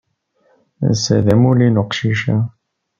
Ass-a 0.89 1.17
d 1.25 1.27
amulli 1.33 1.67
n 1.69 1.81
uqcic-a. 1.83 2.37